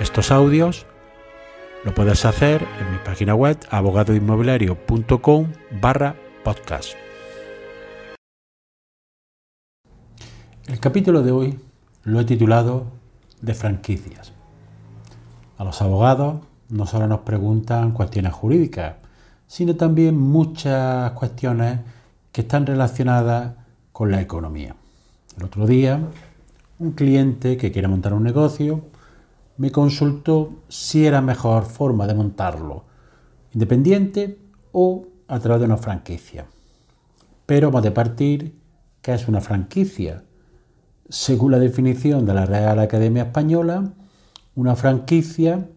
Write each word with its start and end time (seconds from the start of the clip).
estos 0.00 0.30
audios, 0.30 0.86
lo 1.84 1.92
puedes 1.92 2.24
hacer 2.24 2.62
en 2.80 2.92
mi 2.92 2.98
página 3.04 3.34
web 3.34 3.58
abogadoinmobiliario.com 3.70 5.46
barra 5.80 6.14
podcast. 6.44 6.94
El 10.68 10.78
capítulo 10.78 11.22
de 11.22 11.32
hoy 11.32 11.60
lo 12.04 12.20
he 12.20 12.24
titulado 12.24 12.86
de 13.40 13.54
franquicias. 13.54 14.32
A 15.56 15.64
los 15.64 15.82
abogados 15.82 16.42
no 16.68 16.86
solo 16.86 17.08
nos 17.08 17.20
preguntan 17.20 17.90
cuestiones 17.90 18.32
jurídicas, 18.32 18.94
sino 19.48 19.74
también 19.74 20.16
muchas 20.16 21.10
cuestiones 21.12 21.80
que 22.30 22.42
están 22.42 22.66
relacionadas 22.66 23.54
con 23.92 24.12
la 24.12 24.20
economía. 24.20 24.76
El 25.36 25.44
otro 25.44 25.66
día, 25.66 26.00
un 26.78 26.92
cliente 26.92 27.56
que 27.56 27.72
quiere 27.72 27.88
montar 27.88 28.12
un 28.12 28.22
negocio 28.22 28.84
me 29.58 29.72
consultó 29.72 30.62
si 30.68 31.04
era 31.04 31.20
mejor 31.20 31.64
forma 31.64 32.06
de 32.06 32.14
montarlo, 32.14 32.84
independiente 33.52 34.38
o 34.72 35.06
a 35.26 35.38
través 35.40 35.60
de 35.60 35.66
una 35.66 35.76
franquicia. 35.76 36.46
Pero 37.44 37.68
hemos 37.68 37.82
de 37.82 37.90
partir, 37.90 38.54
¿qué 39.02 39.14
es 39.14 39.26
una 39.28 39.40
franquicia? 39.40 40.22
Según 41.08 41.52
la 41.52 41.58
definición 41.58 42.24
de 42.24 42.34
la 42.34 42.46
Real 42.46 42.78
Academia 42.78 43.24
Española, 43.24 43.92
una 44.54 44.76
franquicia 44.76 45.68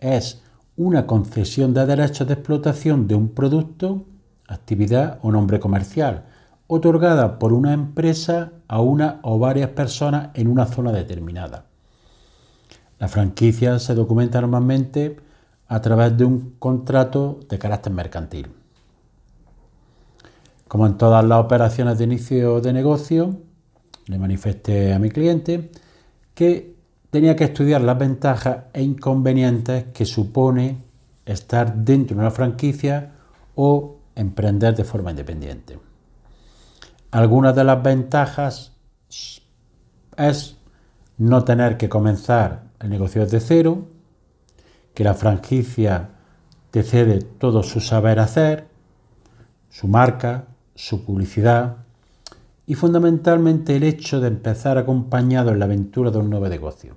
es 0.00 0.42
una 0.76 1.06
concesión 1.06 1.72
de 1.72 1.86
derechos 1.86 2.26
de 2.26 2.34
explotación 2.34 3.06
de 3.06 3.14
un 3.14 3.28
producto, 3.28 4.06
actividad 4.48 5.18
o 5.22 5.30
nombre 5.30 5.60
comercial, 5.60 6.24
otorgada 6.66 7.38
por 7.38 7.52
una 7.52 7.74
empresa 7.74 8.52
a 8.66 8.80
una 8.80 9.20
o 9.22 9.38
varias 9.38 9.70
personas 9.70 10.30
en 10.34 10.48
una 10.48 10.66
zona 10.66 10.90
determinada. 10.90 11.69
La 13.00 13.08
franquicia 13.08 13.78
se 13.78 13.94
documenta 13.94 14.42
normalmente 14.42 15.16
a 15.68 15.80
través 15.80 16.18
de 16.18 16.26
un 16.26 16.56
contrato 16.58 17.40
de 17.48 17.58
carácter 17.58 17.94
mercantil. 17.94 18.48
Como 20.68 20.86
en 20.86 20.98
todas 20.98 21.24
las 21.24 21.42
operaciones 21.42 21.96
de 21.96 22.04
inicio 22.04 22.60
de 22.60 22.74
negocio, 22.74 23.38
le 24.04 24.18
manifesté 24.18 24.92
a 24.92 24.98
mi 24.98 25.08
cliente 25.08 25.70
que 26.34 26.76
tenía 27.08 27.36
que 27.36 27.44
estudiar 27.44 27.80
las 27.80 27.98
ventajas 27.98 28.64
e 28.74 28.82
inconvenientes 28.82 29.86
que 29.94 30.04
supone 30.04 30.76
estar 31.24 31.74
dentro 31.74 32.14
de 32.16 32.20
una 32.20 32.30
franquicia 32.30 33.14
o 33.54 33.96
emprender 34.14 34.76
de 34.76 34.84
forma 34.84 35.10
independiente. 35.10 35.78
Algunas 37.12 37.56
de 37.56 37.64
las 37.64 37.82
ventajas 37.82 38.72
es 40.18 40.56
no 41.16 41.44
tener 41.44 41.78
que 41.78 41.88
comenzar 41.88 42.69
el 42.80 42.90
negocio 42.90 43.22
desde 43.22 43.40
cero, 43.40 43.86
que 44.94 45.04
la 45.04 45.14
franquicia 45.14 46.10
te 46.70 46.82
cede 46.82 47.20
todo 47.20 47.62
su 47.62 47.80
saber 47.80 48.18
hacer, 48.18 48.66
su 49.68 49.88
marca, 49.88 50.46
su 50.74 51.04
publicidad, 51.04 51.76
y 52.66 52.74
fundamentalmente 52.74 53.76
el 53.76 53.82
hecho 53.82 54.20
de 54.20 54.28
empezar 54.28 54.78
acompañado 54.78 55.50
en 55.50 55.58
la 55.58 55.64
aventura 55.64 56.10
de 56.10 56.18
un 56.18 56.30
nuevo 56.30 56.48
negocio. 56.48 56.96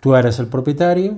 Tú 0.00 0.14
eres 0.14 0.38
el 0.38 0.48
propietario, 0.48 1.16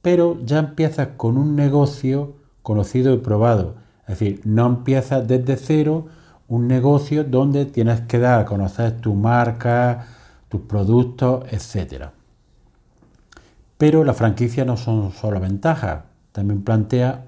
pero 0.00 0.38
ya 0.44 0.58
empiezas 0.58 1.08
con 1.16 1.36
un 1.36 1.56
negocio 1.56 2.34
conocido 2.62 3.12
y 3.14 3.18
probado. 3.18 3.76
Es 4.02 4.18
decir, 4.18 4.40
no 4.44 4.66
empiezas 4.66 5.26
desde 5.26 5.56
cero 5.56 6.06
un 6.48 6.68
negocio 6.68 7.24
donde 7.24 7.66
tienes 7.66 8.02
que 8.02 8.18
dar 8.18 8.40
a 8.40 8.44
conocer 8.44 9.00
tu 9.00 9.14
marca, 9.14 10.06
tus 10.52 10.60
productos, 10.60 11.46
etc. 11.50 12.08
Pero 13.78 14.04
la 14.04 14.12
franquicia 14.12 14.66
no 14.66 14.76
son 14.76 15.10
solo 15.10 15.40
ventajas, 15.40 16.02
también 16.30 16.62
plantea 16.62 17.24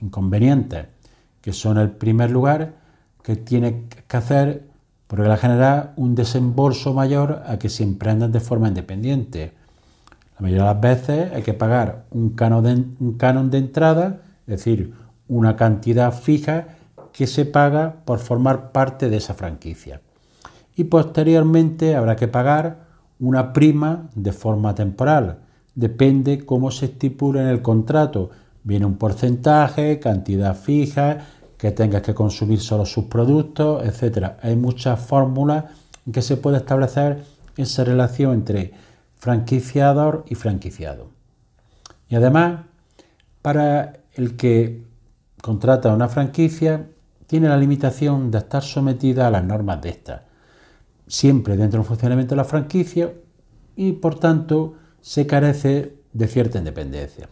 inconvenientes, 0.00 0.86
que 1.40 1.52
son 1.52 1.78
el 1.78 1.92
primer 1.92 2.32
lugar 2.32 2.74
que 3.22 3.36
tiene 3.36 3.84
que 4.08 4.16
hacer 4.16 4.64
por 5.06 5.20
regla 5.20 5.36
general 5.36 5.92
un 5.94 6.16
desembolso 6.16 6.92
mayor 6.92 7.44
a 7.46 7.60
que 7.60 7.68
si 7.68 7.84
emprendan 7.84 8.32
de 8.32 8.40
forma 8.40 8.66
independiente. 8.66 9.52
La 10.34 10.42
mayoría 10.42 10.64
de 10.64 10.74
las 10.74 10.80
veces 10.80 11.32
hay 11.32 11.42
que 11.42 11.54
pagar 11.54 12.06
un 12.10 12.30
canon 12.30 12.64
de, 12.64 12.72
un 12.98 13.16
canon 13.16 13.52
de 13.52 13.58
entrada, 13.58 14.22
es 14.48 14.56
decir, 14.64 14.94
una 15.28 15.54
cantidad 15.54 16.12
fija 16.12 16.66
que 17.12 17.28
se 17.28 17.44
paga 17.44 18.02
por 18.04 18.18
formar 18.18 18.72
parte 18.72 19.10
de 19.10 19.18
esa 19.18 19.34
franquicia. 19.34 20.00
Y 20.76 20.84
posteriormente 20.84 21.94
habrá 21.94 22.16
que 22.16 22.28
pagar 22.28 22.86
una 23.20 23.52
prima 23.52 24.08
de 24.14 24.32
forma 24.32 24.74
temporal. 24.74 25.38
Depende 25.74 26.44
cómo 26.44 26.70
se 26.70 26.86
estipula 26.86 27.42
en 27.42 27.48
el 27.48 27.62
contrato. 27.62 28.30
Viene 28.62 28.86
un 28.86 28.96
porcentaje, 28.96 30.00
cantidad 30.00 30.56
fija, 30.56 31.18
que 31.58 31.70
tengas 31.70 32.02
que 32.02 32.14
consumir 32.14 32.60
solo 32.60 32.84
sus 32.84 33.04
productos, 33.04 33.84
etcétera. 33.84 34.38
Hay 34.42 34.56
muchas 34.56 35.00
fórmulas 35.00 35.64
que 36.12 36.22
se 36.22 36.36
puede 36.36 36.58
establecer 36.58 37.24
esa 37.56 37.84
relación 37.84 38.34
entre 38.34 38.72
franquiciador 39.16 40.24
y 40.28 40.34
franquiciado. 40.34 41.08
Y 42.08 42.16
además, 42.16 42.66
para 43.40 43.94
el 44.14 44.36
que 44.36 44.84
contrata 45.40 45.94
una 45.94 46.08
franquicia, 46.08 46.86
tiene 47.26 47.48
la 47.48 47.56
limitación 47.56 48.30
de 48.30 48.38
estar 48.38 48.62
sometida 48.62 49.26
a 49.26 49.30
las 49.30 49.44
normas 49.44 49.80
de 49.80 49.88
esta, 49.88 50.24
siempre 51.14 51.56
dentro 51.56 51.78
del 51.78 51.86
funcionamiento 51.86 52.34
de 52.34 52.38
la 52.38 52.44
franquicia 52.44 53.12
y 53.76 53.92
por 53.92 54.18
tanto 54.18 54.74
se 55.00 55.28
carece 55.28 55.94
de 56.12 56.26
cierta 56.26 56.58
independencia. 56.58 57.28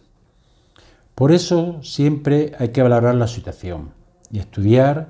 Por 1.15 1.33
eso 1.33 1.83
siempre 1.83 2.53
hay 2.57 2.69
que 2.69 2.81
valorar 2.81 3.15
la 3.15 3.27
situación 3.27 3.91
y 4.31 4.39
estudiar 4.39 5.09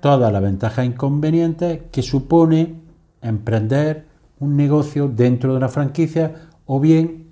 todas 0.00 0.30
las 0.30 0.42
ventajas 0.42 0.84
e 0.84 0.88
inconvenientes 0.88 1.80
que 1.90 2.02
supone 2.02 2.74
emprender 3.22 4.06
un 4.38 4.54
negocio 4.54 5.08
dentro 5.08 5.52
de 5.52 5.56
una 5.56 5.70
franquicia 5.70 6.48
o 6.66 6.80
bien 6.80 7.30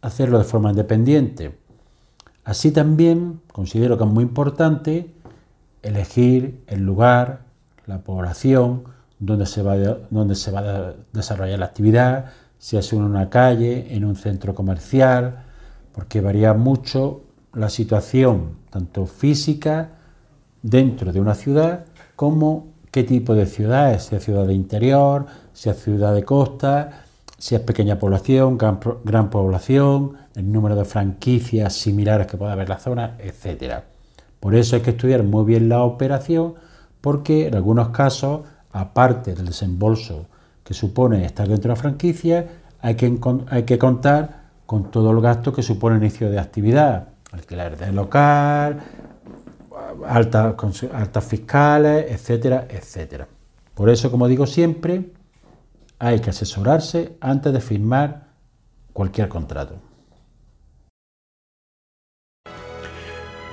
hacerlo 0.00 0.38
de 0.38 0.44
forma 0.44 0.70
independiente. 0.70 1.58
Así 2.44 2.70
también 2.70 3.42
considero 3.52 3.98
que 3.98 4.04
es 4.04 4.10
muy 4.10 4.24
importante 4.24 5.12
elegir 5.82 6.62
el 6.66 6.80
lugar, 6.80 7.42
la 7.84 8.02
población 8.02 8.84
donde 9.18 9.46
se 9.46 9.62
va, 9.62 9.76
donde 10.10 10.34
se 10.34 10.50
va 10.50 10.60
a 10.60 10.94
desarrollar 11.12 11.58
la 11.58 11.66
actividad, 11.66 12.26
si 12.58 12.76
es 12.76 12.92
en 12.92 13.02
una 13.02 13.30
calle, 13.30 13.94
en 13.94 14.04
un 14.04 14.16
centro 14.16 14.54
comercial, 14.54 15.44
porque 15.92 16.20
varía 16.20 16.54
mucho 16.54 17.22
la 17.54 17.68
situación, 17.68 18.56
tanto 18.70 19.06
física 19.06 19.90
dentro 20.62 21.12
de 21.12 21.20
una 21.20 21.34
ciudad 21.34 21.84
como 22.16 22.68
qué 22.90 23.04
tipo 23.04 23.34
de 23.34 23.46
ciudad 23.46 23.92
es, 23.92 24.04
si 24.04 24.16
es 24.16 24.24
ciudad 24.24 24.46
de 24.46 24.54
interior, 24.54 25.26
si 25.52 25.70
es 25.70 25.82
ciudad 25.82 26.14
de 26.14 26.24
costa, 26.24 27.04
si 27.38 27.54
es 27.54 27.60
pequeña 27.60 27.98
población, 27.98 28.58
gran, 28.58 29.30
población, 29.30 30.16
el 30.34 30.50
número 30.50 30.74
de 30.74 30.84
franquicias 30.84 31.74
similares 31.74 32.26
que 32.26 32.36
puede 32.36 32.52
haber 32.52 32.64
en 32.64 32.70
la 32.70 32.78
zona, 32.80 33.16
etc. 33.20 33.82
Por 34.40 34.54
eso 34.54 34.76
hay 34.76 34.82
que 34.82 34.90
estudiar 34.90 35.22
muy 35.22 35.44
bien 35.44 35.68
la 35.68 35.82
operación 35.82 36.54
porque 37.00 37.46
en 37.46 37.54
algunos 37.54 37.90
casos, 37.90 38.40
aparte 38.72 39.34
del 39.34 39.46
desembolso 39.46 40.26
que 40.64 40.74
supone 40.74 41.24
estar 41.24 41.48
dentro 41.48 41.68
de 41.68 41.72
una 41.72 41.80
franquicia, 41.80 42.46
hay 42.80 42.94
que, 42.94 43.18
hay 43.50 43.62
que 43.62 43.78
contar 43.78 44.48
con 44.66 44.90
todo 44.90 45.10
el 45.10 45.20
gasto 45.20 45.52
que 45.52 45.62
supone 45.62 45.96
el 45.96 46.02
inicio 46.02 46.30
de 46.30 46.38
actividad, 46.38 47.08
alquiler 47.32 47.76
de 47.76 47.92
local, 47.92 48.80
altas, 50.06 50.54
altas 50.92 51.24
fiscales, 51.24 52.06
etcétera, 52.10 52.66
etcétera. 52.68 53.26
Por 53.74 53.88
eso, 53.88 54.10
como 54.10 54.28
digo 54.28 54.46
siempre, 54.46 55.10
hay 55.98 56.20
que 56.20 56.30
asesorarse 56.30 57.16
antes 57.20 57.52
de 57.52 57.60
firmar 57.60 58.28
cualquier 58.92 59.28
contrato. 59.28 59.76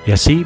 Y 0.06 0.12
así 0.12 0.46